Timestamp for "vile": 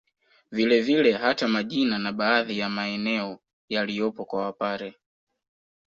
0.51-0.81, 0.81-1.11